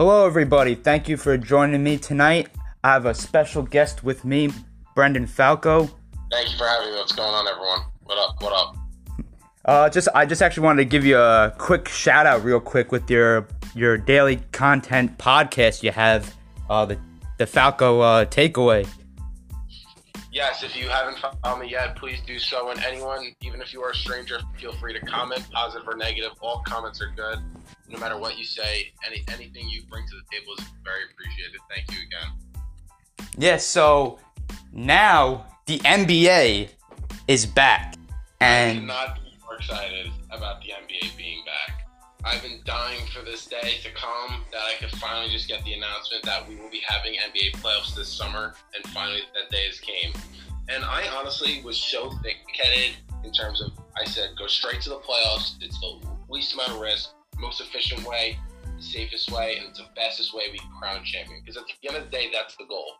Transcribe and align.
Hello, 0.00 0.24
everybody. 0.24 0.74
Thank 0.74 1.10
you 1.10 1.18
for 1.18 1.36
joining 1.36 1.84
me 1.84 1.98
tonight. 1.98 2.48
I 2.82 2.94
have 2.94 3.04
a 3.04 3.12
special 3.12 3.62
guest 3.62 4.02
with 4.02 4.24
me, 4.24 4.48
Branden 4.96 5.28
Falco. 5.28 5.90
Thank 6.30 6.50
you 6.50 6.56
for 6.56 6.66
having 6.66 6.90
me. 6.90 6.96
What's 6.96 7.12
going 7.12 7.28
on, 7.28 7.46
everyone? 7.46 7.80
What 8.04 8.16
up? 8.16 8.42
What 8.42 8.52
up? 8.54 8.76
Uh, 9.66 9.90
just 9.90 10.08
I 10.14 10.24
just 10.24 10.40
actually 10.40 10.62
wanted 10.62 10.84
to 10.84 10.84
give 10.86 11.04
you 11.04 11.18
a 11.18 11.54
quick 11.58 11.86
shout 11.86 12.24
out, 12.24 12.42
real 12.42 12.60
quick, 12.60 12.92
with 12.92 13.10
your 13.10 13.46
your 13.74 13.98
daily 13.98 14.36
content 14.52 15.18
podcast 15.18 15.82
you 15.82 15.90
have, 15.90 16.34
uh, 16.70 16.86
the 16.86 16.96
the 17.36 17.46
Falco 17.46 18.00
uh, 18.00 18.24
takeaway. 18.24 18.88
Yes, 20.32 20.62
if 20.62 20.76
you 20.76 20.88
haven't 20.88 21.18
found 21.42 21.60
me 21.60 21.68
yet, 21.68 21.96
please 21.96 22.20
do 22.24 22.38
so. 22.38 22.70
And 22.70 22.80
anyone, 22.84 23.34
even 23.42 23.60
if 23.60 23.72
you 23.72 23.82
are 23.82 23.90
a 23.90 23.94
stranger, 23.94 24.38
feel 24.58 24.72
free 24.74 24.92
to 24.92 25.00
comment, 25.04 25.44
positive 25.50 25.88
or 25.88 25.96
negative. 25.96 26.30
All 26.40 26.62
comments 26.64 27.02
are 27.02 27.12
good, 27.16 27.40
no 27.88 27.98
matter 27.98 28.16
what 28.16 28.38
you 28.38 28.44
say. 28.44 28.92
Any 29.04 29.24
anything 29.28 29.68
you 29.68 29.82
bring 29.90 30.06
to 30.06 30.14
the 30.14 30.22
table 30.30 30.52
is 30.56 30.64
very 30.84 31.00
appreciated. 31.12 31.60
Thank 31.68 31.90
you 31.90 32.06
again. 32.06 33.32
Yeah. 33.36 33.56
So 33.56 34.20
now 34.72 35.46
the 35.66 35.78
NBA 35.80 36.68
is 37.26 37.44
back, 37.44 37.96
and 38.40 38.50
I 38.50 38.70
and 38.70 38.78
could 38.78 38.86
not 38.86 39.14
be 39.16 39.36
more 39.42 39.56
excited 39.56 40.12
about 40.30 40.62
the 40.62 40.68
NBA. 40.68 41.19
I've 42.22 42.42
been 42.42 42.60
dying 42.64 43.06
for 43.14 43.24
this 43.24 43.46
day 43.46 43.78
to 43.82 43.90
come 43.92 44.44
that 44.52 44.60
I 44.60 44.74
could 44.78 44.90
finally 44.98 45.30
just 45.30 45.48
get 45.48 45.64
the 45.64 45.72
announcement 45.72 46.22
that 46.24 46.46
we 46.46 46.56
will 46.56 46.68
be 46.68 46.82
having 46.86 47.14
NBA 47.14 47.60
playoffs 47.62 47.94
this 47.94 48.08
summer, 48.08 48.54
and 48.74 48.84
finally 48.92 49.22
that 49.34 49.50
day 49.50 49.66
has 49.66 49.80
came. 49.80 50.12
And 50.68 50.84
I 50.84 51.08
honestly 51.18 51.62
was 51.64 51.78
so 51.78 52.10
thick-headed 52.22 52.96
in 53.24 53.32
terms 53.32 53.62
of 53.62 53.72
I 53.98 54.04
said 54.04 54.30
go 54.38 54.46
straight 54.46 54.82
to 54.82 54.90
the 54.90 54.98
playoffs. 54.98 55.54
It's 55.62 55.80
the 55.80 55.98
least 56.28 56.52
amount 56.52 56.72
of 56.72 56.80
risk, 56.80 57.10
most 57.38 57.60
efficient 57.60 58.06
way, 58.06 58.38
safest 58.78 59.30
way, 59.30 59.56
and 59.56 59.68
it's 59.68 59.78
the 59.78 59.86
fastest 59.96 60.34
way 60.34 60.44
we 60.52 60.58
can 60.58 60.70
crown 60.78 61.02
champion. 61.04 61.40
Because 61.40 61.56
at 61.56 61.64
the 61.82 61.88
end 61.88 61.96
of 61.96 62.10
the 62.10 62.16
day, 62.16 62.30
that's 62.32 62.54
the 62.56 62.64
goal. 62.66 62.92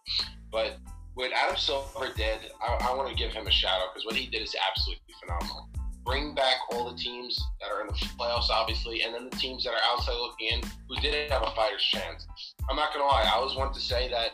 But 0.50 0.78
what 1.14 1.30
Adam 1.32 1.56
Silver 1.56 2.08
did, 2.16 2.38
I, 2.62 2.88
I 2.90 2.94
want 2.96 3.10
to 3.10 3.14
give 3.14 3.32
him 3.32 3.46
a 3.46 3.50
shout 3.50 3.80
out 3.82 3.92
because 3.92 4.06
what 4.06 4.16
he 4.16 4.26
did 4.26 4.40
is 4.42 4.56
absolutely 4.68 5.14
phenomenal. 5.20 5.68
Bring 6.10 6.34
back 6.34 6.56
all 6.72 6.90
the 6.90 6.96
teams 6.98 7.40
that 7.60 7.70
are 7.70 7.82
in 7.82 7.86
the 7.86 7.92
playoffs, 8.18 8.50
obviously, 8.50 9.02
and 9.02 9.14
then 9.14 9.28
the 9.30 9.36
teams 9.36 9.62
that 9.62 9.70
are 9.70 9.84
outside 9.92 10.16
looking 10.16 10.48
in 10.48 10.60
who 10.88 10.96
didn't 10.96 11.30
have 11.30 11.42
a 11.42 11.52
fighter's 11.54 11.84
chance. 11.84 12.26
I'm 12.68 12.74
not 12.74 12.92
gonna 12.92 13.04
lie, 13.04 13.22
I 13.22 13.36
always 13.36 13.56
want 13.56 13.72
to 13.74 13.80
say 13.80 14.10
that 14.10 14.32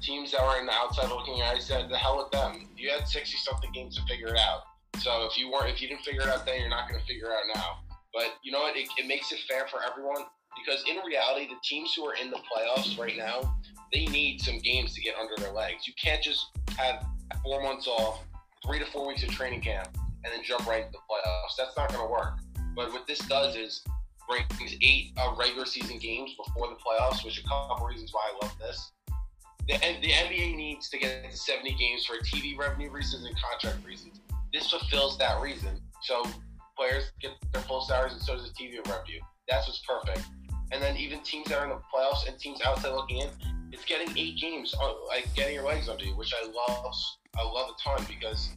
teams 0.00 0.32
that 0.32 0.40
were 0.40 0.58
in 0.58 0.64
the 0.64 0.72
outside 0.72 1.10
looking 1.10 1.36
in, 1.36 1.42
I 1.42 1.58
said 1.58 1.90
the 1.90 1.98
hell 1.98 2.16
with 2.16 2.30
them. 2.30 2.70
You 2.78 2.88
had 2.88 3.06
60 3.06 3.36
something 3.36 3.70
games 3.72 3.96
to 3.96 4.02
figure 4.06 4.28
it 4.28 4.38
out. 4.38 4.62
So 5.00 5.28
if 5.30 5.36
you 5.36 5.50
weren't, 5.52 5.68
if 5.68 5.82
you 5.82 5.88
didn't 5.88 6.00
figure 6.00 6.22
it 6.22 6.28
out 6.28 6.46
then, 6.46 6.60
you're 6.60 6.70
not 6.70 6.88
gonna 6.88 7.04
figure 7.06 7.26
it 7.26 7.32
out 7.32 7.44
now. 7.54 7.76
But 8.14 8.38
you 8.42 8.50
know 8.50 8.60
what? 8.60 8.74
It, 8.74 8.88
it 8.96 9.06
makes 9.06 9.30
it 9.30 9.40
fair 9.46 9.66
for 9.68 9.80
everyone 9.84 10.24
because 10.56 10.82
in 10.88 10.96
reality, 11.04 11.46
the 11.46 11.60
teams 11.62 11.92
who 11.92 12.06
are 12.06 12.14
in 12.14 12.30
the 12.30 12.38
playoffs 12.38 12.98
right 12.98 13.18
now, 13.18 13.54
they 13.92 14.06
need 14.06 14.40
some 14.40 14.60
games 14.60 14.94
to 14.94 15.02
get 15.02 15.14
under 15.20 15.36
their 15.36 15.52
legs. 15.52 15.86
You 15.86 15.92
can't 16.02 16.22
just 16.22 16.46
have 16.78 17.04
four 17.42 17.62
months 17.62 17.86
off, 17.86 18.24
three 18.64 18.78
to 18.78 18.86
four 18.86 19.06
weeks 19.06 19.22
of 19.22 19.28
training 19.28 19.60
camp, 19.60 19.88
and 20.28 20.38
then 20.38 20.44
jump 20.44 20.66
right 20.66 20.84
into 20.84 20.92
the 20.92 20.98
playoffs. 20.98 21.56
That's 21.56 21.76
not 21.76 21.88
going 21.88 22.04
to 22.06 22.10
work. 22.10 22.38
But 22.76 22.92
what 22.92 23.06
this 23.06 23.18
does 23.20 23.56
is 23.56 23.82
brings 24.28 24.74
eight 24.82 25.12
uh, 25.16 25.34
regular 25.38 25.64
season 25.64 25.98
games 25.98 26.34
before 26.36 26.68
the 26.68 26.74
playoffs, 26.74 27.24
which 27.24 27.42
a 27.42 27.48
couple 27.48 27.86
reasons 27.86 28.12
why 28.12 28.30
I 28.30 28.44
love 28.46 28.54
this. 28.58 28.92
The, 29.66 29.74
the 29.78 30.10
NBA 30.10 30.56
needs 30.56 30.88
to 30.90 30.98
get 30.98 31.30
to 31.30 31.36
70 31.36 31.74
games 31.74 32.04
for 32.04 32.16
TV 32.18 32.56
revenue 32.56 32.90
reasons 32.90 33.24
and 33.24 33.34
contract 33.40 33.86
reasons. 33.86 34.20
This 34.52 34.70
fulfills 34.70 35.18
that 35.18 35.40
reason. 35.40 35.80
So 36.02 36.24
players 36.76 37.10
get 37.20 37.32
their 37.52 37.62
full 37.62 37.80
salaries 37.80 38.12
and 38.12 38.22
so 38.22 38.36
does 38.36 38.44
the 38.44 38.50
TV 38.50 38.76
revenue. 38.86 39.20
That's 39.48 39.66
what's 39.66 39.82
perfect. 39.86 40.26
And 40.72 40.82
then 40.82 40.96
even 40.96 41.20
teams 41.20 41.48
that 41.48 41.58
are 41.58 41.64
in 41.64 41.70
the 41.70 41.80
playoffs 41.92 42.28
and 42.28 42.38
teams 42.38 42.60
outside 42.64 42.90
looking 42.90 43.18
in, 43.18 43.28
it's 43.72 43.84
getting 43.84 44.16
eight 44.16 44.38
games, 44.38 44.74
uh, 44.80 44.92
like 45.06 45.32
getting 45.34 45.54
your 45.54 45.64
legs 45.64 45.88
under 45.88 46.04
you, 46.04 46.16
which 46.16 46.32
I 46.34 46.46
love. 46.46 46.94
I 47.36 47.42
love 47.42 47.70
a 47.70 47.82
ton 47.82 48.06
because 48.08 48.50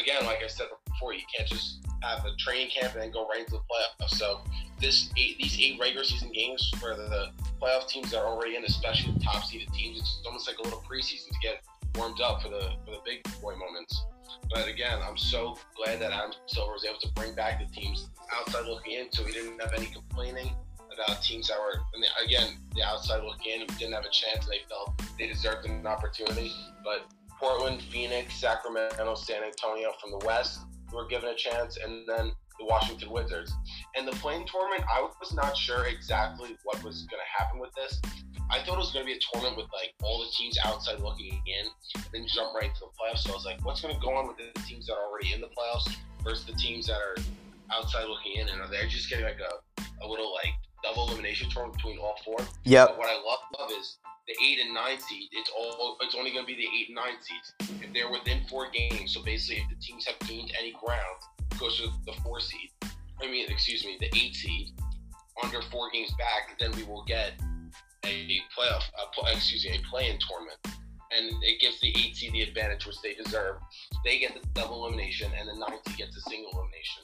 again, 0.00 0.24
like 0.26 0.42
I 0.42 0.46
said 0.46 0.66
before, 0.86 1.14
you 1.14 1.22
can't 1.34 1.48
just 1.48 1.86
have 2.02 2.24
a 2.24 2.34
training 2.38 2.70
camp 2.70 2.94
and 2.94 3.02
then 3.02 3.10
go 3.10 3.28
right 3.28 3.40
into 3.40 3.52
the 3.52 3.58
playoffs. 3.58 4.10
So 4.10 4.40
this 4.80 5.10
eight, 5.16 5.38
these 5.38 5.58
eight 5.60 5.78
regular 5.80 6.04
season 6.04 6.32
games 6.32 6.70
for 6.80 6.94
the 6.94 7.28
playoff 7.60 7.88
teams 7.88 8.10
that 8.10 8.20
are 8.20 8.26
already 8.26 8.56
in, 8.56 8.64
especially 8.64 9.12
the 9.12 9.20
top 9.20 9.44
seeded 9.44 9.72
teams, 9.72 9.98
it's 9.98 10.22
almost 10.26 10.46
like 10.48 10.58
a 10.58 10.62
little 10.62 10.82
preseason 10.90 11.28
to 11.28 11.38
get 11.42 11.62
warmed 11.96 12.20
up 12.20 12.42
for 12.42 12.48
the 12.48 12.72
for 12.84 12.92
the 12.92 13.00
big 13.04 13.22
boy 13.40 13.54
moments. 13.56 14.04
But 14.50 14.68
again, 14.68 15.00
I'm 15.02 15.18
so 15.18 15.58
glad 15.76 16.00
that 16.00 16.12
Adam 16.12 16.32
Silver 16.46 16.72
was 16.72 16.84
able 16.84 17.00
to 17.00 17.08
bring 17.12 17.34
back 17.34 17.60
the 17.60 17.66
teams 17.74 18.08
outside 18.32 18.66
looking 18.66 18.94
in, 18.94 19.12
so 19.12 19.24
we 19.24 19.32
didn't 19.32 19.60
have 19.60 19.72
any 19.74 19.86
complaining 19.86 20.52
about 20.92 21.22
teams 21.22 21.48
that 21.48 21.58
were 21.58 21.80
again 22.24 22.58
the 22.74 22.82
outside 22.82 23.22
looking 23.22 23.60
in 23.60 23.66
didn't 23.78 23.92
have 23.92 24.04
a 24.04 24.10
chance. 24.10 24.46
They 24.46 24.60
felt 24.68 25.00
they 25.18 25.26
deserved 25.26 25.66
an 25.66 25.86
opportunity, 25.86 26.52
but 26.84 27.06
Portland, 27.40 27.80
Phoenix, 27.90 28.34
Sacramento, 28.34 29.14
San 29.14 29.42
Antonio 29.42 29.92
from 29.98 30.10
the 30.10 30.26
West 30.26 30.60
were 30.92 31.06
given 31.06 31.30
a 31.30 31.34
chance, 31.34 31.78
and 31.78 32.06
then 32.06 32.32
the 32.58 32.66
Washington 32.66 33.10
Wizards. 33.10 33.50
And 33.96 34.06
the 34.06 34.12
play-in 34.12 34.44
tournament, 34.46 34.84
I 34.92 35.08
was 35.18 35.32
not 35.32 35.56
sure 35.56 35.86
exactly 35.86 36.56
what 36.64 36.84
was 36.84 37.06
going 37.06 37.22
to 37.22 37.42
happen 37.42 37.58
with 37.58 37.70
this. 37.74 37.98
I 38.50 38.58
thought 38.58 38.74
it 38.74 38.84
was 38.84 38.92
going 38.92 39.06
to 39.06 39.10
be 39.10 39.16
a 39.16 39.22
tournament 39.32 39.56
with 39.56 39.72
like 39.72 39.94
all 40.02 40.20
the 40.20 40.30
teams 40.36 40.58
outside 40.64 41.00
looking 41.00 41.40
in, 41.46 41.66
and 41.94 42.04
then 42.12 42.26
jump 42.28 42.54
right 42.54 42.64
into 42.68 42.80
the 42.80 42.92
playoffs. 42.92 43.24
So 43.24 43.30
I 43.30 43.34
was 43.34 43.46
like, 43.46 43.64
what's 43.64 43.80
going 43.80 43.94
to 43.94 44.00
go 44.00 44.14
on 44.14 44.28
with 44.28 44.36
the 44.36 44.60
teams 44.62 44.86
that 44.86 44.94
are 44.94 45.08
already 45.08 45.32
in 45.32 45.40
the 45.40 45.48
playoffs 45.48 45.96
versus 46.22 46.44
the 46.44 46.52
teams 46.52 46.88
that 46.88 46.98
are 46.98 47.16
outside 47.72 48.04
looking 48.04 48.36
in, 48.36 48.48
and 48.48 48.60
are 48.60 48.68
they 48.68 48.86
just 48.88 49.08
getting 49.08 49.24
like 49.24 49.40
a, 49.40 50.04
a 50.04 50.06
little 50.06 50.34
like 50.34 50.52
double 50.82 51.08
elimination 51.08 51.48
tournament 51.48 51.76
between 51.76 51.98
all 51.98 52.16
four? 52.24 52.36
yep, 52.64 52.98
what 52.98 53.08
I 53.08 53.16
love, 53.16 53.38
love 53.58 53.70
is 53.78 53.96
the 54.30 54.44
eight 54.44 54.60
and 54.64 54.72
nine 54.72 54.98
seed. 55.00 55.28
It's 55.32 55.50
all. 55.50 55.96
It's 56.00 56.14
only 56.14 56.32
going 56.32 56.46
to 56.46 56.46
be 56.46 56.54
the 56.54 56.68
eight 56.68 56.88
and 56.88 56.96
nine 56.96 57.18
seeds 57.20 57.52
if 57.82 57.92
they're 57.92 58.10
within 58.10 58.42
four 58.48 58.70
games. 58.70 59.14
So 59.14 59.22
basically, 59.22 59.62
if 59.62 59.68
the 59.68 59.82
teams 59.82 60.06
have 60.06 60.18
gained 60.28 60.52
any 60.58 60.72
ground, 60.84 61.18
it 61.50 61.58
goes 61.58 61.78
to 61.78 61.88
the 62.06 62.12
four 62.22 62.40
seed. 62.40 62.70
I 63.22 63.26
mean, 63.26 63.46
excuse 63.48 63.84
me, 63.84 63.96
the 63.98 64.06
eight 64.16 64.34
seed 64.34 64.70
under 65.42 65.60
four 65.62 65.90
games 65.90 66.12
back. 66.18 66.58
Then 66.58 66.70
we 66.76 66.84
will 66.84 67.04
get 67.04 67.32
a 68.04 68.40
playoff. 68.56 68.82
A, 69.26 69.32
excuse 69.32 69.64
me, 69.64 69.76
a 69.76 69.88
play-in 69.88 70.18
tournament, 70.28 70.58
and 71.10 71.42
it 71.42 71.60
gives 71.60 71.80
the 71.80 71.88
eight 71.88 72.16
seed 72.16 72.32
the 72.32 72.42
advantage, 72.42 72.86
which 72.86 73.00
they 73.02 73.14
deserve. 73.14 73.56
They 74.04 74.18
get 74.18 74.34
the 74.34 74.46
double 74.54 74.86
elimination, 74.86 75.30
and 75.38 75.48
the 75.48 75.54
nine 75.54 75.78
seed 75.86 75.96
gets 75.98 76.16
a 76.16 76.20
single 76.22 76.52
elimination. 76.52 77.02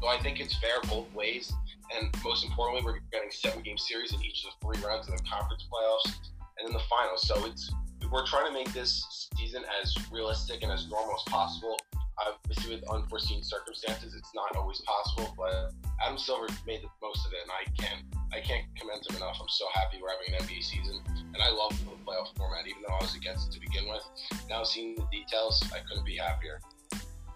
So 0.00 0.08
I 0.08 0.18
think 0.18 0.40
it's 0.40 0.56
fair 0.58 0.80
both 0.88 1.12
ways. 1.14 1.52
And 1.96 2.10
most 2.24 2.44
importantly, 2.44 2.84
we're 2.84 2.98
getting 3.12 3.30
seven 3.30 3.62
game 3.62 3.78
series 3.78 4.12
in 4.12 4.24
each 4.24 4.44
of 4.44 4.50
the 4.58 4.66
three 4.66 4.84
rounds 4.84 5.08
of 5.08 5.16
the 5.16 5.22
conference 5.22 5.64
playoffs 5.70 6.30
and 6.58 6.68
in 6.68 6.72
the 6.72 6.82
finals. 6.90 7.26
So 7.26 7.44
it's 7.46 7.70
we're 8.10 8.26
trying 8.26 8.46
to 8.46 8.52
make 8.52 8.72
this 8.72 9.28
season 9.36 9.62
as 9.82 9.94
realistic 10.10 10.62
and 10.62 10.70
as 10.70 10.88
normal 10.88 11.14
as 11.14 11.22
possible. 11.32 11.76
Obviously, 12.18 12.76
with 12.76 12.88
unforeseen 12.88 13.42
circumstances, 13.42 14.14
it's 14.14 14.30
not 14.34 14.56
always 14.56 14.80
possible. 14.82 15.34
But 15.36 15.72
Adam 16.02 16.16
Silver 16.16 16.46
made 16.66 16.80
the 16.82 16.88
most 17.02 17.26
of 17.26 17.32
it, 17.32 17.40
and 17.42 17.50
I 17.50 17.82
can't 17.82 18.04
I 18.32 18.40
can't 18.40 18.64
commend 18.78 19.02
him 19.08 19.16
enough. 19.16 19.36
I'm 19.40 19.48
so 19.48 19.66
happy 19.74 19.98
we're 20.00 20.10
having 20.10 20.34
an 20.34 20.46
NBA 20.46 20.62
season, 20.62 21.00
and 21.34 21.42
I 21.42 21.50
love 21.50 21.78
the 21.84 21.90
playoff 22.06 22.34
format, 22.36 22.66
even 22.66 22.82
though 22.86 22.94
I 22.94 23.02
was 23.02 23.14
against 23.14 23.48
it 23.48 23.52
to 23.54 23.60
begin 23.60 23.88
with. 23.88 24.02
Now 24.48 24.64
seeing 24.64 24.94
the 24.94 25.06
details, 25.12 25.62
I 25.74 25.80
couldn't 25.86 26.06
be 26.06 26.16
happier. 26.16 26.60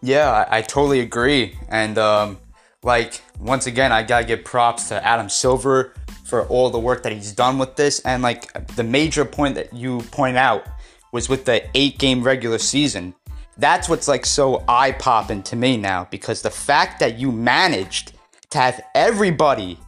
yeah, 0.03 0.47
I, 0.51 0.59
I 0.59 0.63
totally 0.63 1.01
agree. 1.01 1.59
And 1.69 1.99
um, 1.99 2.39
like 2.83 3.21
once 3.39 3.67
again, 3.67 3.93
I 3.93 4.03
gotta 4.03 4.25
give 4.25 4.45
props 4.45 4.89
to 4.89 5.07
Adam 5.07 5.29
Silver 5.29 5.95
for 6.31 6.47
all 6.47 6.71
the 6.71 6.79
work 6.79 7.03
that 7.03 7.13
he's 7.13 7.33
done 7.33 7.59
with 7.59 7.75
this. 7.77 8.01
And 8.01 8.23
like 8.23 8.75
the 8.77 8.85
major 8.85 9.25
point 9.25 9.57
that 9.57 9.75
you 9.75 10.01
point 10.13 10.37
out 10.37 10.65
was 11.13 11.29
with 11.29 11.45
the 11.45 11.69
eight 11.75 11.99
game 11.99 12.23
regular 12.23 12.59
season. 12.59 13.15
That's 13.59 13.89
what's 13.89 14.09
like 14.09 14.25
so 14.25 14.65
eye 14.69 14.93
popping 14.93 15.43
to 15.43 15.57
me 15.57 15.77
now 15.77 16.07
because 16.11 16.41
the 16.41 16.51
fact 16.51 17.01
that 17.01 17.19
you 17.19 17.33
managed 17.33 18.13
to 18.51 18.59
have 18.59 18.81
everybody, 18.95 19.79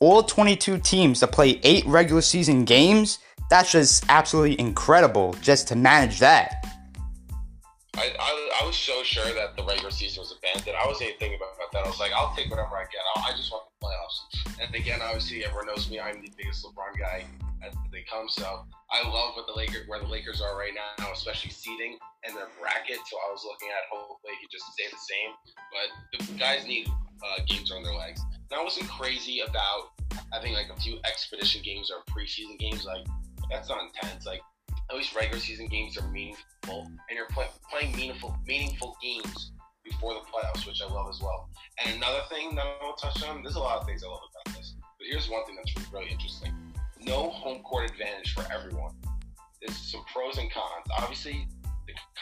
all 0.00 0.22
22 0.22 0.78
teams, 0.78 1.20
to 1.20 1.26
play 1.26 1.60
eight 1.64 1.84
regular 1.84 2.22
season 2.22 2.64
games, 2.64 3.18
that's 3.50 3.72
just 3.72 4.04
absolutely 4.08 4.58
incredible 4.60 5.34
just 5.42 5.68
to 5.68 5.76
manage 5.76 6.20
that. 6.20 6.64
I, 7.98 8.14
I, 8.14 8.62
I 8.62 8.66
was 8.66 8.76
so 8.76 9.02
sure 9.02 9.26
that 9.34 9.56
the 9.58 9.64
regular 9.66 9.90
season 9.90 10.22
was 10.22 10.30
abandoned. 10.30 10.76
I 10.78 10.86
wasn't 10.86 11.10
even 11.10 11.18
thinking 11.18 11.38
about, 11.42 11.58
about 11.58 11.74
that. 11.74 11.82
I 11.82 11.90
was 11.90 11.98
like, 11.98 12.14
I'll 12.14 12.30
take 12.38 12.46
whatever 12.46 12.78
I 12.78 12.86
get. 12.86 13.02
I'll, 13.16 13.26
I 13.26 13.34
just 13.34 13.50
want 13.50 13.66
the 13.66 13.74
playoffs. 13.82 14.18
And 14.62 14.70
again, 14.74 15.02
obviously, 15.02 15.44
everyone 15.44 15.66
knows 15.66 15.90
me. 15.90 15.98
I'm 15.98 16.22
the 16.22 16.30
biggest 16.38 16.62
LeBron 16.62 16.94
guy 16.94 17.26
as 17.66 17.74
they 17.90 18.06
come. 18.06 18.30
So 18.30 18.62
I 18.94 19.02
love 19.02 19.34
what 19.34 19.50
the 19.50 19.52
Lakers, 19.58 19.90
where 19.90 19.98
the 19.98 20.06
Lakers 20.06 20.40
are 20.40 20.56
right 20.56 20.70
now, 20.70 21.10
especially 21.10 21.50
seeding 21.50 21.98
and 22.22 22.36
their 22.36 22.46
bracket. 22.62 23.02
So 23.02 23.18
I 23.18 23.34
was 23.34 23.42
looking 23.42 23.68
at 23.74 23.82
hopefully 23.90 24.38
could 24.38 24.50
just 24.54 24.70
stay 24.78 24.86
the 24.86 25.02
same. 25.02 25.30
But 25.74 25.88
the 26.14 26.38
guys 26.38 26.66
need 26.66 26.86
uh, 26.86 27.42
games 27.50 27.72
on 27.74 27.82
their 27.82 27.94
legs. 27.94 28.22
And 28.50 28.60
I 28.60 28.62
wasn't 28.62 28.88
crazy 28.88 29.42
about 29.42 29.90
having 30.32 30.54
like 30.54 30.70
a 30.70 30.78
few 30.78 30.98
expedition 31.02 31.62
games 31.66 31.90
or 31.90 32.06
preseason 32.06 32.58
games. 32.58 32.86
Like 32.86 33.06
that's 33.50 33.68
not 33.68 33.82
intense. 33.82 34.24
Like 34.24 34.40
at 34.90 34.96
least 34.96 35.14
regular 35.14 35.38
season 35.40 35.66
games 35.66 35.98
are 35.98 36.08
meaningful, 36.08 36.86
and 37.08 37.16
you're 37.16 37.26
play, 37.26 37.46
playing 37.70 37.94
meaningful 37.94 38.36
meaningful 38.46 38.96
games 39.02 39.52
before 39.84 40.14
the 40.14 40.20
playoffs, 40.20 40.66
which 40.66 40.80
I 40.82 40.92
love 40.92 41.08
as 41.08 41.20
well. 41.20 41.48
And 41.84 41.96
another 41.96 42.20
thing 42.30 42.54
that 42.54 42.64
I 42.64 42.92
to 42.96 43.02
touch 43.02 43.22
on, 43.28 43.42
there's 43.42 43.56
a 43.56 43.60
lot 43.60 43.80
of 43.80 43.86
things 43.86 44.02
I 44.02 44.08
love 44.08 44.20
about 44.30 44.56
this, 44.56 44.74
but 44.98 45.06
here's 45.10 45.28
one 45.28 45.44
thing 45.46 45.56
that's 45.56 45.92
really 45.92 46.10
interesting. 46.10 46.52
no 47.00 47.30
home 47.30 47.62
court 47.62 47.90
advantage 47.90 48.34
for 48.34 48.44
everyone. 48.52 48.94
There's 49.60 49.76
some 49.76 50.04
pros 50.12 50.38
and 50.38 50.50
cons. 50.52 50.86
Obviously, 50.98 51.46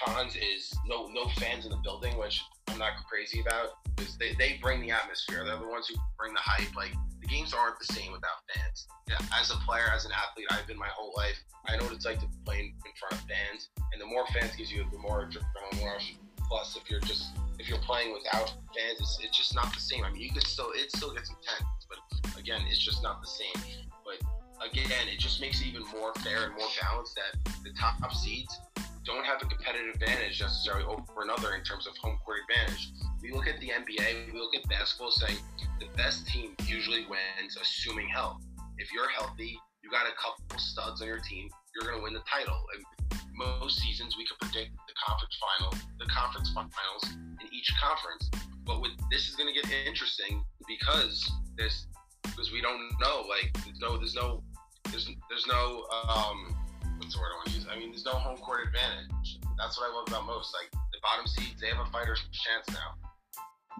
cons 0.05 0.37
is 0.37 0.75
no 0.87 1.09
no 1.09 1.29
fans 1.37 1.65
in 1.65 1.71
the 1.71 1.81
building, 1.83 2.17
which 2.19 2.43
I'm 2.69 2.79
not 2.79 2.93
crazy 3.09 3.41
about 3.41 3.71
they, 4.19 4.35
they 4.35 4.59
bring 4.61 4.81
the 4.81 4.91
atmosphere. 4.91 5.45
They're 5.45 5.59
the 5.59 5.69
ones 5.69 5.89
who 5.89 5.97
bring 6.19 6.35
the 6.35 6.41
hype. 6.41 6.75
Like 6.77 6.93
the 7.21 7.27
games 7.27 7.55
aren't 7.55 7.79
the 7.79 7.93
same 7.93 8.13
without 8.13 8.45
fans. 8.55 8.87
Yeah, 9.09 9.19
as 9.39 9.51
a 9.51 9.57
player, 9.67 9.89
as 9.95 10.05
an 10.05 10.13
athlete, 10.13 10.47
I've 10.51 10.67
been 10.67 10.79
my 10.79 10.89
whole 10.89 11.13
life. 11.17 11.39
I 11.67 11.77
know 11.77 11.85
what 11.85 11.95
it's 11.95 12.05
like 12.05 12.21
to 12.21 12.29
play 12.45 12.61
in, 12.61 12.67
in 12.67 12.93
front 12.99 13.15
of 13.15 13.29
fans, 13.29 13.69
and 13.93 14.01
the 14.01 14.07
more 14.07 14.27
fans 14.29 14.55
gives 14.57 14.71
you, 14.71 14.85
the 14.93 14.99
more 14.99 15.27
adrenaline 15.27 15.85
rush. 15.85 16.15
Plus, 16.49 16.77
if 16.77 16.91
you're 16.91 17.01
just 17.01 17.37
if 17.59 17.69
you're 17.69 17.79
playing 17.79 18.13
without 18.13 18.51
fans, 18.77 19.01
it's, 19.01 19.19
it's 19.23 19.37
just 19.37 19.55
not 19.55 19.73
the 19.75 19.81
same. 19.81 20.05
I 20.05 20.13
mean, 20.13 20.23
you 20.23 20.31
could 20.31 20.47
still 20.47 20.71
it 20.75 20.95
still 20.95 21.13
gets 21.15 21.31
intense, 21.31 21.87
but 21.89 22.39
again, 22.39 22.63
it's 22.69 22.79
just 22.79 23.03
not 23.03 23.21
the 23.21 23.29
same. 23.29 23.87
But 24.05 24.23
again, 24.65 25.09
it 25.09 25.19
just 25.19 25.41
makes 25.41 25.61
it 25.61 25.67
even 25.67 25.83
more 25.99 26.13
fair 26.23 26.45
and 26.45 26.55
more 26.55 26.69
balanced 26.81 27.17
that 27.17 27.53
the 27.65 27.71
top 27.79 28.13
seeds 28.13 28.61
don't 29.07 29.25
have 29.25 29.41
a 29.41 29.47
competitive 29.47 29.95
advantage 29.95 30.43
necessarily 30.43 30.85
over 30.85 31.23
another 31.23 31.55
in 31.55 31.63
terms 31.63 31.87
of 31.87 31.97
home 31.97 32.19
court 32.25 32.39
advantage. 32.51 32.91
We 33.23 33.31
look 33.33 33.47
at 33.47 33.59
the 33.61 33.71
NBA, 33.71 34.33
we 34.33 34.39
look 34.39 34.55
at 34.55 34.69
basketball 34.69 35.13
saying 35.13 35.39
the 35.79 35.87
best 35.97 36.27
team 36.27 36.55
usually 36.67 37.07
wins, 37.07 37.57
assuming 37.61 38.09
health. 38.09 38.43
If 38.79 38.93
you're 38.93 39.09
healthy, 39.09 39.57
you 39.83 39.91
got 39.91 40.07
a 40.07 40.15
couple 40.19 40.59
studs 40.59 41.01
on 41.01 41.07
your 41.07 41.21
team, 41.21 41.49
you're 41.75 41.89
going 41.89 41.99
to 41.99 42.03
win 42.03 42.15
the 42.15 42.27
title. 42.27 42.59
And 42.75 43.21
most 43.33 43.79
seasons, 43.79 44.17
we 44.19 44.27
could 44.27 44.39
predict 44.41 44.75
the 44.75 44.95
conference 45.07 45.39
final, 45.39 45.73
the 46.01 46.07
conference 46.07 46.51
finals 46.51 47.05
in 47.41 47.47
each 47.55 47.73
conference. 47.81 48.29
But 48.65 48.83
with 48.83 48.91
this 49.11 49.29
is 49.29 49.37
going 49.37 49.55
to 49.55 49.55
get 49.55 49.71
interesting 49.87 50.43
because 50.67 51.31
this 51.57 51.87
because 52.23 52.51
we 52.51 52.61
don't 52.61 52.81
know. 53.01 53.25
Like 53.29 53.53
there's 53.65 53.79
no 53.81 53.97
there's 53.97 54.15
no 54.15 54.43
there's 54.91 55.09
there's 55.31 55.47
no 55.47 55.87
um 56.11 56.66
I 57.15 57.37
want 57.37 57.49
to 57.49 57.55
use? 57.55 57.67
I 57.71 57.79
mean, 57.79 57.91
there's 57.91 58.05
no 58.05 58.13
home 58.13 58.39
court 58.39 58.67
advantage. 58.67 59.39
That's 59.59 59.79
what 59.79 59.91
I 59.91 59.95
love 59.95 60.09
about 60.09 60.27
most. 60.27 60.55
Like 60.55 60.71
the 60.73 60.99
bottom 61.03 61.27
seeds, 61.27 61.61
they 61.61 61.69
have 61.69 61.87
a 61.87 61.91
fighter's 61.91 62.21
chance 62.33 62.69
now. 62.71 62.95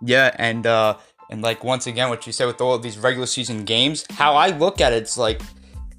Yeah, 0.03 0.35
and 0.39 0.67
uh 0.67 0.97
and 1.31 1.43
like 1.43 1.65
once 1.65 1.87
again, 1.87 2.09
what 2.09 2.27
you 2.27 2.33
said 2.33 2.47
with 2.47 2.61
all 2.61 2.75
of 2.75 2.83
these 2.83 2.99
regular 2.99 3.27
season 3.27 3.65
games, 3.65 4.05
how 4.11 4.35
I 4.35 4.49
look 4.49 4.81
at 4.81 4.93
it, 4.93 5.03
it's 5.03 5.19
like 5.19 5.43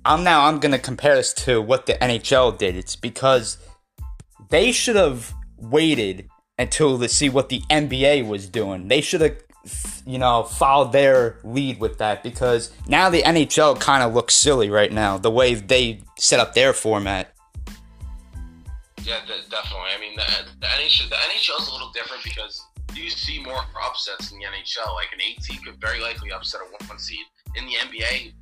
I'm 0.06 0.24
now 0.24 0.46
I'm 0.46 0.60
gonna 0.60 0.80
compare 0.80 1.16
this 1.16 1.34
to 1.46 1.62
what 1.62 1.86
the 1.86 1.94
NHL 1.94 2.58
did. 2.58 2.76
It's 2.76 2.96
because 2.96 3.58
they 4.50 4.72
should 4.72 4.96
have 4.96 5.34
waited 5.58 6.30
until 6.58 6.98
to 6.98 7.10
see 7.10 7.30
what 7.30 7.50
the 7.50 7.62
NBA 7.70 8.28
was 8.28 8.48
doing. 8.48 8.88
They 8.88 9.02
should 9.02 9.22
have 9.22 9.47
you 10.06 10.18
know, 10.18 10.44
follow 10.44 10.90
their 10.90 11.38
lead 11.44 11.80
with 11.80 11.98
that 11.98 12.24
because 12.24 12.72
now 12.88 13.10
the 13.10 13.22
NHL 13.22 13.80
kind 13.80 14.04
of 14.04 14.14
looks 14.14 14.36
silly 14.36 14.70
right 14.70 14.92
now, 14.92 15.18
the 15.18 15.32
way 15.32 15.54
they 15.54 16.02
set 16.18 16.40
up 16.40 16.54
their 16.54 16.74
format. 16.74 17.34
Yeah, 19.04 19.20
definitely. 19.50 19.92
I 19.96 20.00
mean, 20.00 20.16
the, 20.16 20.28
the 20.60 20.68
NHL 20.68 21.10
the 21.10 21.16
NHL 21.16 21.62
is 21.62 21.68
a 21.70 21.72
little 21.72 21.92
different 21.92 22.24
because 22.24 22.62
you 22.94 23.10
see 23.10 23.42
more 23.42 23.64
upsets 23.86 24.32
in 24.32 24.40
the 24.40 24.46
NHL. 24.46 24.94
Like 24.96 25.14
an 25.14 25.22
eight 25.22 25.42
seed 25.44 25.64
could 25.64 25.80
very 25.80 26.02
likely 26.02 26.32
upset 26.32 26.62
a 26.62 26.86
one 26.86 27.00
seed. 27.00 27.24
In 27.56 27.66
the 27.66 27.74
NBA, 27.74 28.34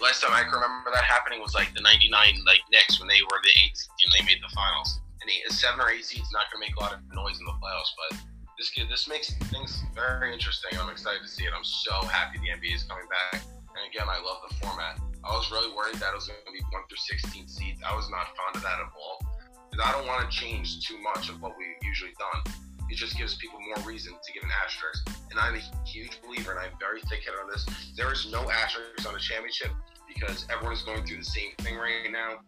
last 0.00 0.22
time 0.22 0.32
I 0.32 0.42
can 0.42 0.52
remember 0.52 0.90
that 0.92 1.04
happening 1.04 1.40
was 1.40 1.54
like 1.54 1.72
the 1.74 1.80
'99 1.80 2.10
like 2.46 2.60
Knicks 2.70 2.98
when 2.98 3.08
they 3.08 3.22
were 3.22 3.38
the 3.42 3.54
eight 3.54 3.76
seed 3.76 4.02
and 4.02 4.12
they 4.18 4.24
made 4.26 4.42
the 4.42 4.50
finals. 4.54 5.00
And 5.22 5.30
a 5.30 5.52
seven 5.52 5.80
or 5.80 5.90
eight 5.90 6.04
seed 6.04 6.20
is 6.20 6.32
not 6.32 6.50
going 6.52 6.60
to 6.60 6.68
make 6.68 6.76
a 6.76 6.80
lot 6.80 6.92
of 6.92 7.00
noise 7.14 7.38
in 7.38 7.46
the 7.46 7.56
playoffs, 7.56 7.94
but 7.96 8.18
this 8.58 8.70
kid, 8.70 8.86
this 8.88 9.08
makes 9.08 9.34
things 9.50 9.82
very 9.94 10.32
interesting. 10.32 10.78
I'm 10.78 10.90
excited 10.90 11.22
to 11.22 11.28
see 11.28 11.44
it. 11.44 11.52
I'm 11.54 11.64
so 11.64 11.92
happy 12.06 12.38
the 12.38 12.54
NBA 12.54 12.74
is 12.74 12.84
coming 12.84 13.06
back. 13.10 13.42
And 13.42 13.82
again, 13.90 14.06
I 14.06 14.22
love 14.22 14.38
the 14.48 14.54
format. 14.62 15.00
I 15.24 15.34
was 15.34 15.50
really 15.50 15.74
worried 15.74 15.96
that 15.98 16.14
it 16.14 16.18
was 16.18 16.28
going 16.28 16.38
to 16.46 16.52
be 16.52 16.62
one 16.70 16.82
through 16.88 17.02
16 17.02 17.48
seeds. 17.48 17.80
I 17.82 17.94
was 17.96 18.08
not 18.10 18.30
fond 18.38 18.56
of 18.56 18.62
that 18.62 18.78
at 18.78 18.90
all 18.94 19.18
because 19.70 19.82
I 19.82 19.90
don't 19.90 20.06
want 20.06 20.22
to 20.22 20.30
change 20.30 20.86
too 20.86 20.98
much 21.02 21.28
of 21.30 21.42
what 21.42 21.58
we've 21.58 21.82
usually 21.82 22.14
done. 22.14 22.54
It 22.90 22.96
just 22.96 23.16
gives 23.18 23.34
people 23.36 23.58
more 23.58 23.82
reason 23.88 24.12
to 24.12 24.32
give 24.32 24.44
an 24.44 24.52
asterisk. 24.62 25.08
And 25.30 25.40
I'm 25.40 25.56
a 25.56 25.62
huge 25.88 26.20
believer, 26.22 26.52
and 26.52 26.60
I'm 26.60 26.78
very 26.78 27.00
thick-headed 27.00 27.40
on 27.42 27.50
this. 27.50 27.66
There 27.96 28.12
is 28.12 28.30
no 28.30 28.46
asterisk 28.50 29.08
on 29.08 29.16
a 29.16 29.18
championship 29.18 29.72
because 30.06 30.46
everyone 30.52 30.74
is 30.74 30.82
going 30.82 31.02
through 31.04 31.18
the 31.18 31.24
same 31.24 31.50
thing 31.58 31.74
right 31.74 32.12
now 32.12 32.38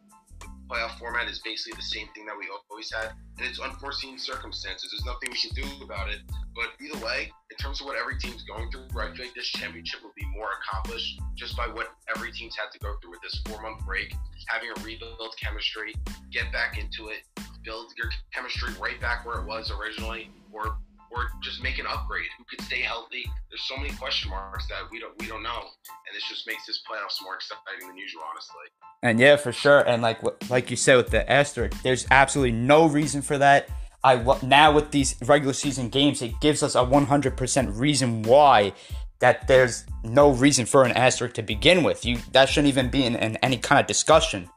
playoff 0.69 0.99
format 0.99 1.29
is 1.29 1.41
basically 1.45 1.77
the 1.77 1.83
same 1.83 2.07
thing 2.15 2.27
that 2.27 2.37
we 2.39 2.47
always 2.71 2.93
had, 2.93 3.13
and 3.39 3.47
it's 3.47 3.61
unforeseen 3.61 4.19
circumstances. 4.19 4.91
There's 4.91 5.07
nothing 5.07 5.31
we 5.31 5.39
can 5.39 5.55
do 5.55 5.85
about 5.85 6.11
it. 6.11 6.21
But 6.55 6.73
either 6.81 6.99
way, 7.05 7.31
in 7.51 7.57
terms 7.59 7.81
of 7.81 7.87
what 7.87 7.97
every 7.97 8.19
team's 8.19 8.43
going 8.45 8.71
through, 8.71 8.87
I 8.99 9.13
feel 9.15 9.27
like 9.27 9.35
this 9.35 9.49
championship 9.49 10.03
will 10.03 10.15
be 10.17 10.27
more 10.35 10.49
accomplished 10.61 11.21
just 11.35 11.57
by 11.57 11.67
what 11.67 11.89
every 12.15 12.33
team's 12.33 12.57
had 12.57 12.71
to 12.73 12.79
go 12.79 12.97
through 13.01 13.11
with 13.11 13.21
this 13.23 13.41
four 13.47 13.63
month 13.63 13.85
break, 13.85 14.15
having 14.49 14.71
a 14.77 14.81
rebuild 14.83 15.35
chemistry, 15.41 15.95
get 16.33 16.51
back 16.53 16.79
into 16.79 17.09
it, 17.09 17.21
build 17.65 17.93
your 17.99 18.11
chemistry 18.33 18.73
right 18.81 19.01
back 19.01 19.27
where 19.27 19.41
it 19.41 19.47
was 19.47 19.71
originally, 19.71 20.31
or 20.53 20.79
or 21.11 21.31
just 21.43 21.63
make 21.63 21.79
an 21.79 21.87
upgrade. 21.87 22.27
Who 22.39 22.45
could 22.45 22.65
stay 22.65 22.81
healthy? 22.81 23.25
There's 23.51 23.63
so 23.63 23.77
many 23.77 23.91
question 23.95 24.31
marks 24.31 24.67
that 24.69 24.83
we 24.91 25.01
don't 25.01 25.19
we 25.19 25.27
don't 25.27 25.43
know, 25.43 25.61
and 25.61 26.15
this 26.15 26.29
just 26.29 26.47
makes 26.47 26.67
this 26.67 26.83
playoffs 26.89 27.23
more 27.23 27.35
exciting 27.35 27.87
than 27.87 27.97
usual, 27.97 28.23
honestly. 28.31 28.67
And 29.03 29.21
yeah, 29.21 29.37
for 29.37 29.53
sure. 29.53 29.81
And 29.81 30.03
like 30.03 30.21
like 30.51 30.71
you 30.71 30.77
said 30.77 30.97
with 30.97 31.11
the 31.11 31.31
asterisk, 31.31 31.83
there's 31.83 32.07
absolutely 32.11 32.53
no 32.53 32.87
reason 32.87 33.23
for 33.23 33.39
that. 33.39 33.69
I 34.05 34.39
now 34.43 34.73
with 34.73 34.91
these 34.91 35.17
regular 35.23 35.53
season 35.53 35.89
games, 35.89 36.23
it 36.23 36.41
gives 36.41 36.63
us 36.63 36.75
a 36.75 36.85
100% 36.85 37.79
reason 37.79 38.23
why 38.23 38.73
that 39.19 39.49
there's 39.49 39.85
no 40.05 40.31
reason 40.31 40.67
for 40.67 40.85
an 40.85 40.93
asterisk 40.93 41.35
to 41.37 41.43
begin 41.43 41.83
with. 41.83 42.05
You 42.05 42.19
that 42.33 42.49
shouldn't 42.49 42.69
even 42.69 42.91
be 42.91 43.05
in, 43.05 43.17
in 43.17 43.37
any 43.37 43.57
kind 43.57 43.81
of 43.81 43.87
discussion. 43.87 44.49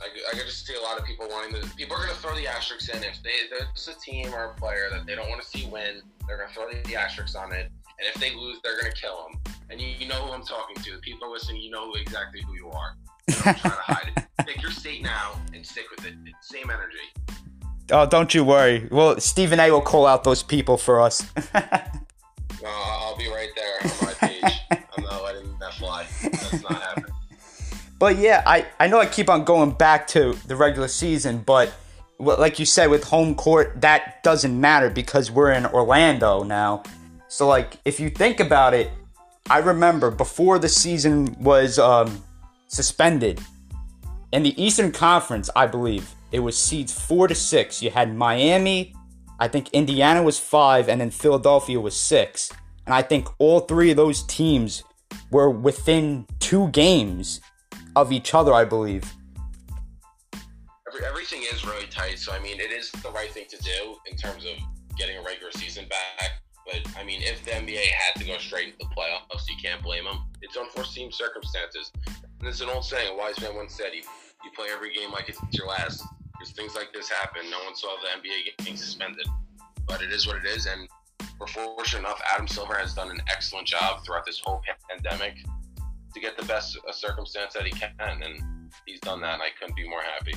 I, 0.00 0.06
I 0.32 0.34
just 0.34 0.66
lot 0.92 1.00
of 1.00 1.06
people 1.06 1.26
wanting 1.30 1.60
to. 1.60 1.68
People 1.76 1.96
are 1.96 2.00
going 2.04 2.10
to 2.10 2.20
throw 2.20 2.34
the 2.34 2.46
asterisks 2.46 2.88
in 2.88 3.02
if 3.02 3.22
they 3.22 3.30
there's 3.50 3.88
a 3.88 3.98
team 4.00 4.32
or 4.34 4.44
a 4.44 4.54
player 4.54 4.88
that 4.90 5.06
they 5.06 5.14
don't 5.14 5.28
want 5.28 5.42
to 5.42 5.48
see 5.48 5.66
win. 5.66 6.02
They're 6.26 6.36
going 6.36 6.48
to 6.48 6.54
throw 6.54 6.66
the 6.84 6.96
asterisks 6.96 7.34
on 7.34 7.52
it, 7.52 7.70
and 7.98 8.08
if 8.14 8.20
they 8.20 8.34
lose, 8.34 8.58
they're 8.62 8.78
going 8.80 8.92
to 8.92 9.00
kill 9.00 9.28
them. 9.28 9.54
And 9.70 9.80
you, 9.80 9.88
you, 9.98 10.06
know 10.06 10.16
who 10.16 10.32
I'm 10.32 10.44
talking 10.44 10.76
to. 10.76 10.92
The 10.92 10.98
people 10.98 11.30
listening, 11.32 11.62
you 11.62 11.70
know 11.70 11.94
exactly 11.94 12.42
who 12.42 12.54
you 12.54 12.68
are. 12.70 12.94
I'm 13.28 13.54
trying 13.54 13.54
to 13.54 13.68
hide 13.70 14.10
it. 14.16 14.24
Pick 14.46 14.60
your 14.60 14.70
state 14.70 15.02
now 15.02 15.40
and 15.54 15.64
stick 15.64 15.84
with 15.96 16.06
it. 16.06 16.14
Same 16.42 16.70
energy. 16.70 16.98
Oh, 17.90 18.06
don't 18.06 18.34
you 18.34 18.44
worry. 18.44 18.86
Well, 18.90 19.18
Stephen 19.18 19.60
A. 19.60 19.70
will 19.70 19.80
call 19.80 20.06
out 20.06 20.24
those 20.24 20.42
people 20.42 20.76
for 20.76 21.00
us. 21.00 21.26
no, 21.54 21.60
I'll 22.64 23.16
be 23.16 23.28
right 23.28 23.41
But 28.02 28.18
yeah, 28.18 28.42
I, 28.44 28.66
I 28.80 28.88
know 28.88 28.98
I 28.98 29.06
keep 29.06 29.30
on 29.30 29.44
going 29.44 29.70
back 29.70 30.08
to 30.08 30.36
the 30.48 30.56
regular 30.56 30.88
season, 30.88 31.38
but 31.38 31.72
like 32.18 32.58
you 32.58 32.66
said 32.66 32.90
with 32.90 33.04
home 33.04 33.36
court, 33.36 33.80
that 33.80 34.24
doesn't 34.24 34.60
matter 34.60 34.90
because 34.90 35.30
we're 35.30 35.52
in 35.52 35.66
Orlando 35.66 36.42
now. 36.42 36.82
So 37.28 37.46
like 37.46 37.78
if 37.84 38.00
you 38.00 38.10
think 38.10 38.40
about 38.40 38.74
it, 38.74 38.90
I 39.48 39.58
remember 39.58 40.10
before 40.10 40.58
the 40.58 40.68
season 40.68 41.36
was 41.38 41.78
um, 41.78 42.24
suspended 42.66 43.40
in 44.32 44.42
the 44.42 44.60
Eastern 44.60 44.90
Conference, 44.90 45.48
I 45.54 45.68
believe 45.68 46.10
it 46.32 46.40
was 46.40 46.58
seeds 46.58 46.92
four 46.92 47.28
to 47.28 47.36
six. 47.36 47.84
You 47.84 47.92
had 47.92 48.16
Miami, 48.16 48.96
I 49.38 49.46
think 49.46 49.68
Indiana 49.68 50.24
was 50.24 50.40
five, 50.40 50.88
and 50.88 51.00
then 51.00 51.12
Philadelphia 51.12 51.78
was 51.78 51.94
six. 51.94 52.50
And 52.84 52.96
I 52.96 53.02
think 53.02 53.28
all 53.38 53.60
three 53.60 53.92
of 53.92 53.96
those 53.96 54.24
teams 54.24 54.82
were 55.30 55.50
within 55.50 56.26
two 56.40 56.66
games 56.70 57.40
of 57.96 58.12
each 58.12 58.34
other, 58.34 58.52
I 58.52 58.64
believe. 58.64 59.04
Every, 60.88 61.06
everything 61.06 61.42
is 61.52 61.64
really 61.64 61.86
tight, 61.86 62.18
so 62.18 62.32
I 62.32 62.38
mean, 62.38 62.60
it 62.60 62.70
is 62.70 62.90
the 63.02 63.10
right 63.10 63.30
thing 63.30 63.46
to 63.50 63.56
do 63.58 63.96
in 64.10 64.16
terms 64.16 64.44
of 64.44 64.52
getting 64.96 65.16
a 65.16 65.22
regular 65.22 65.52
season 65.52 65.86
back. 65.88 66.30
But 66.66 66.86
I 66.96 67.04
mean, 67.04 67.22
if 67.22 67.44
the 67.44 67.52
NBA 67.52 67.82
had 67.82 68.20
to 68.20 68.26
go 68.26 68.38
straight 68.38 68.66
into 68.66 68.78
the 68.78 68.94
playoffs, 68.96 69.48
you 69.48 69.56
can't 69.62 69.82
blame 69.82 70.04
them. 70.04 70.24
It's 70.42 70.56
unforeseen 70.56 71.10
circumstances. 71.10 71.90
And 72.06 72.24
there's 72.40 72.60
an 72.60 72.68
old 72.68 72.84
saying, 72.84 73.10
a 73.12 73.16
wise 73.16 73.40
man 73.40 73.56
once 73.56 73.74
said, 73.74 73.90
you, 73.94 74.02
you 74.44 74.50
play 74.54 74.68
every 74.72 74.94
game 74.94 75.10
like 75.10 75.28
it's 75.28 75.40
your 75.52 75.66
last. 75.66 76.04
Because 76.32 76.52
things 76.54 76.74
like 76.74 76.92
this 76.92 77.08
happen. 77.08 77.50
No 77.50 77.58
one 77.64 77.74
saw 77.74 77.88
the 78.00 78.20
NBA 78.20 78.56
getting 78.58 78.76
suspended. 78.76 79.26
But 79.86 80.02
it 80.02 80.12
is 80.12 80.26
what 80.26 80.36
it 80.36 80.44
is. 80.44 80.66
And 80.66 80.88
we're 81.38 81.46
fortunate 81.46 82.00
enough, 82.00 82.20
Adam 82.32 82.46
Silver 82.46 82.74
has 82.74 82.94
done 82.94 83.10
an 83.10 83.20
excellent 83.28 83.66
job 83.66 84.04
throughout 84.04 84.24
this 84.24 84.40
whole 84.44 84.60
pandemic 84.88 85.36
to 86.14 86.20
get 86.20 86.36
the 86.36 86.44
best 86.44 86.78
uh, 86.86 86.92
circumstance 86.92 87.54
that 87.54 87.64
he 87.64 87.70
can, 87.70 87.92
and 87.98 88.70
he's 88.86 89.00
done 89.00 89.20
that, 89.22 89.34
and 89.34 89.42
I 89.42 89.48
couldn't 89.58 89.76
be 89.76 89.88
more 89.88 90.02
happy. 90.02 90.34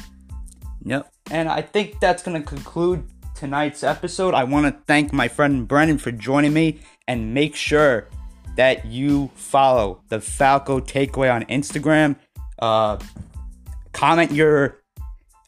Yep. 0.84 1.12
And 1.32 1.50
I 1.50 1.62
think 1.62 2.00
that's 2.00 2.22
going 2.24 2.42
to 2.42 2.48
conclude 2.48 3.04
tonight's 3.36 3.84
episode. 3.84 4.34
I 4.34 4.44
want 4.44 4.66
to 4.66 4.84
thank 4.86 5.12
my 5.12 5.28
friend 5.28 5.68
Brennan 5.68 5.98
for 5.98 6.12
joining 6.12 6.54
me, 6.54 6.80
and 7.08 7.34
make 7.34 7.56
sure 7.56 8.08
that 8.56 8.86
you 8.86 9.30
follow 9.36 10.02
the 10.10 10.22
Falco 10.22 10.80
Takeaway 10.80 11.34
on 11.34 11.44
Instagram. 11.46 12.16
Uh, 12.60 12.98
comment 13.92 14.32
your 14.32 14.82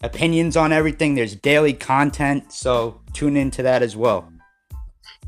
opinions 0.01 0.57
on 0.57 0.73
everything. 0.73 1.15
There's 1.15 1.35
daily 1.35 1.73
content, 1.73 2.51
so 2.51 2.99
tune 3.13 3.37
into 3.37 3.63
that 3.63 3.81
as 3.81 3.95
well. 3.95 4.31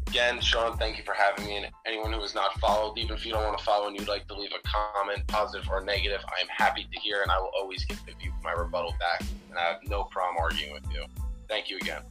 Again, 0.10 0.42
Sean, 0.42 0.75
thank 0.75 0.98
you 0.98 1.04
for 1.04 1.13
having 1.13 1.46
me. 1.46 1.58
And 1.58 1.68
anyone 1.86 2.12
who 2.12 2.20
has 2.22 2.34
not 2.34 2.60
followed, 2.60 2.98
even 2.98 3.16
if 3.16 3.25
you 3.28 3.32
don't 3.32 3.44
want 3.44 3.58
to 3.60 3.63
follow 3.63 3.88
and 3.88 3.96
you'd 3.96 4.08
like 4.08 4.28
to 4.28 4.34
leave 4.34 4.50
a 4.51 4.68
comment, 4.68 5.25
positive 5.28 5.70
or 5.70 5.82
negative, 5.82 6.20
I 6.28 6.42
am 6.42 6.48
happy 6.48 6.88
to 6.92 7.00
hear, 7.00 7.22
and 7.22 7.32
I 7.32 7.39
will 7.39 7.51
always 7.56 7.86
give 7.86 8.00
you 8.20 8.34
my 8.44 8.51
rebuttal 8.54 8.96
back. 9.00 9.28
And 9.50 9.60
I 9.60 9.62
have 9.66 9.78
no 9.88 10.06
problem 10.06 10.38
arguing 10.39 10.74
with 10.74 10.86
you. 10.92 11.06
Thank 11.48 11.70
you 11.70 11.78
again. 11.78 12.01